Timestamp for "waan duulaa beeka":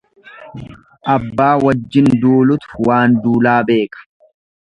2.87-4.03